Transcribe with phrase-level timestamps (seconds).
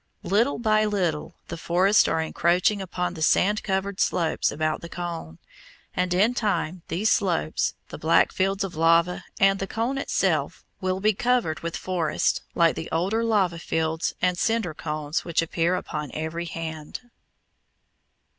[0.23, 5.37] Little by little the forests are encroaching upon the sand covered slopes about the cone,
[5.95, 11.01] and in time these slopes, the black fields of lava, and the cone itself, will
[11.01, 16.09] be covered with forests like the older lava fields and cinder cones which appear upon
[16.15, 17.01] every hand.